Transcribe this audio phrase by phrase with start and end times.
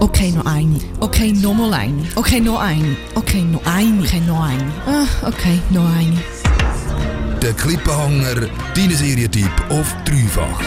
[0.00, 0.80] Okay, no ein.
[1.00, 2.06] Okay, no mal ein.
[2.14, 2.96] Okay, no ein.
[3.14, 4.00] Okay, no ein.
[4.00, 4.72] Okay, no ein.
[4.86, 6.18] Ah, okay, no ein.
[7.42, 10.60] Der Klippenhanger, dein Serientyp auf dreifach.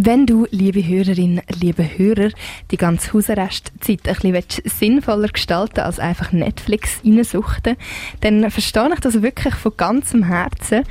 [0.00, 2.30] Wenn du, liebe Hörerin, liebe Hörer,
[2.70, 7.74] die ganze Hausarrestzeit ein bisschen sinnvoller gestalten als einfach Netflix reinsuchten,
[8.20, 10.84] dann verstehe ich das wirklich von ganzem Herzen.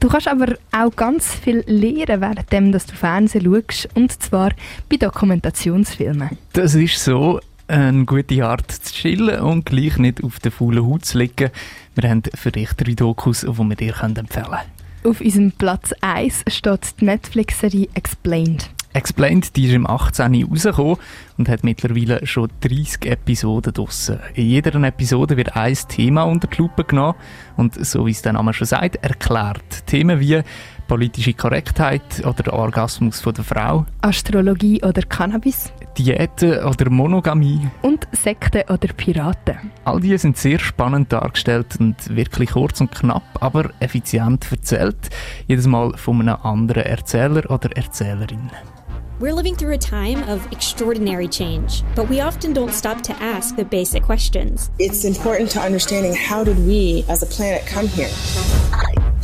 [0.00, 4.52] Du kannst aber auch ganz viel lernen, während du Fernsehen schaust, und zwar
[4.88, 6.30] bei Dokumentationsfilmen.
[6.54, 11.04] Das ist so eine gute Art zu chillen und gleich nicht auf der faulen Haut
[11.04, 11.50] zu liegen.
[11.96, 14.83] Wir haben für dich drei Dokus, die wir dir empfehlen können.
[15.06, 18.70] Auf unserem Platz 1 steht die Netflix-Serie Explained.
[18.94, 20.44] Explained, die ist im 18.
[20.44, 20.96] rausgekommen
[21.36, 24.18] und hat mittlerweile schon 30 Episoden draussen.
[24.32, 27.18] In jeder Episode wird ein Thema unter die Lupe genommen
[27.58, 29.86] und, so wie es der Name schon sagt, erklärt.
[29.86, 30.40] Themen wie
[30.88, 38.06] politische Korrektheit oder der Orgasmus von der Frau, Astrologie oder Cannabis, Diäten oder Monogamie und
[38.12, 39.70] Sekten oder Piraten.
[39.84, 45.10] All die sind sehr spannend dargestellt und wirklich kurz und knapp, aber effizient erzählt.
[45.46, 48.50] Jedes Mal von einem anderen Erzähler oder Erzählerin.
[49.20, 53.54] We're living through a time of extraordinary change, but we often don't stop to ask
[53.56, 54.70] the basic questions.
[54.78, 58.10] It's important to understanding how did we as a planet come here?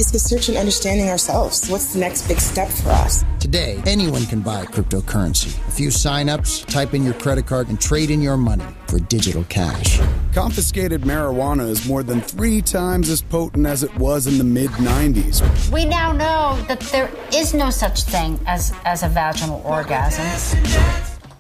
[0.01, 1.69] It's the search and understanding ourselves.
[1.69, 3.23] What's the next big step for us?
[3.39, 5.53] Today, anyone can buy cryptocurrency.
[5.69, 9.45] A few signups, type in your credit card, and trade in your money for digital
[9.51, 10.01] cash.
[10.33, 14.71] Confiscated marijuana is more than three times as potent as it was in the mid
[14.71, 15.43] 90s.
[15.71, 20.25] We now know that there is no such thing as, as a vaginal orgasm.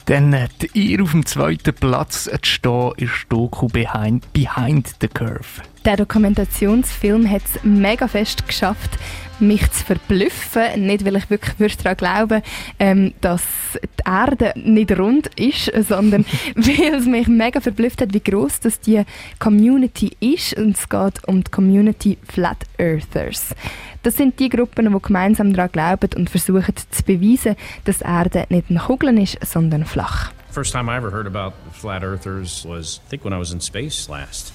[0.04, 5.08] Dann hat äh, ihr auf dem zweiten Platz zu stehen ist Doku Behind, Behind the
[5.08, 5.62] Curve.
[5.86, 8.98] Der Dokumentationsfilm hat es mega fest geschafft,
[9.38, 10.86] mich zu verblüffen.
[10.86, 12.42] Nicht, weil ich wirklich daran glaube,
[12.78, 13.42] ähm, dass
[13.82, 18.80] die Erde nicht rund ist, sondern weil es mich mega verblüfft hat, wie groß das
[18.80, 19.02] die
[19.38, 20.52] Community ist.
[20.58, 23.54] Und es geht um die Community Flat Earthers.
[24.02, 28.44] Das sind die Gruppen, die gemeinsam daran glauben und versuchen zu beweisen, dass die Erde
[28.50, 30.32] nicht eine Kugel ist, sondern flach.
[30.50, 33.60] First time I ever heard about flat earthers was, I think, when I was in
[33.60, 34.52] space last.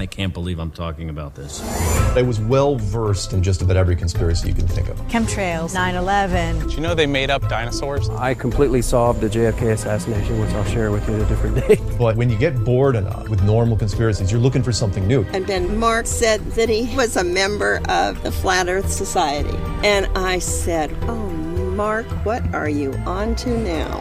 [0.00, 1.60] I can't believe I'm talking about this.
[2.16, 4.96] I was well versed in just about every conspiracy you can think of.
[5.08, 6.58] Chemtrails, 9 11.
[6.60, 8.08] Did you know they made up dinosaurs?
[8.08, 11.76] I completely solved the JFK assassination, which I'll share with you at a different day.
[11.98, 15.26] But when you get bored enough with normal conspiracies, you're looking for something new.
[15.34, 19.54] And then Mark said that he was a member of the Flat Earth Society.
[19.84, 21.28] And I said, Oh,
[21.76, 24.00] Mark, what are you on to now?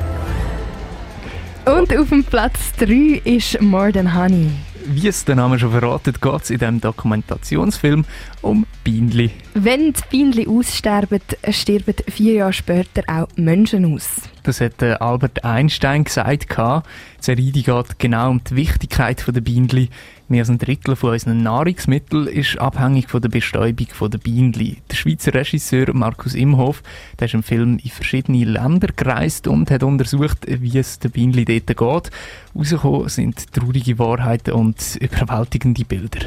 [1.66, 4.50] Und auf dem Platz 3 ist More Than Honey.
[4.92, 8.06] Wie es der Name schon verratet, geht es in diesem Dokumentationsfilm
[8.42, 9.32] um Bienenli.
[9.54, 14.10] Wenn die Bienenli aussterben, sterben vier Jahre später auch Menschen aus.
[14.44, 16.58] Das hat Albert Einstein gesagt.
[16.58, 16.82] Die
[17.20, 19.90] Serie geht genau um die Wichtigkeit der Bienen.
[20.32, 24.52] Mehr als ein Drittel von unseren Nahrungsmitteln ist abhängig von der Bestäubung der Bienen.
[24.52, 26.84] Der Schweizer Regisseur Markus Imhoff
[27.20, 31.46] der ist im Film in verschiedene Länder gereist und hat untersucht, wie es den Bienen
[31.46, 32.14] dort geht.
[32.56, 36.20] Rausgekommen sind traurige Wahrheiten und überwältigende Bilder.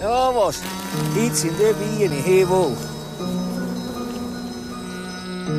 [0.00, 0.62] Ja, was?
[1.14, 2.74] Jetzt sind die Bienen hier wohl.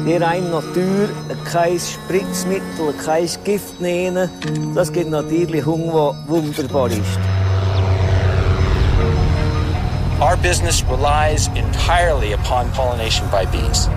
[0.07, 1.09] Die rein Natur,
[1.45, 4.31] kein Spritzmittel, kein Gift nehmen,
[4.73, 7.36] das gibt natürlich Hunger, wunderbar ist.
[10.21, 13.87] Our business relies entirely upon pollination by bees.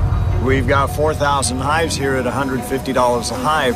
[0.45, 3.75] We've got 4,000 hives here at $150 a hive.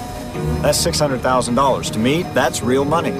[0.60, 1.92] That's $600,000.
[1.92, 3.12] To me, that's real money.